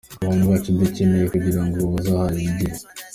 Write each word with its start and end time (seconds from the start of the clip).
Abana 0.23 0.43
bacu 0.51 0.69
dukeneye 0.79 1.25
kugira 1.33 1.61
ngo 1.67 1.79
bazahigire. 1.93 2.75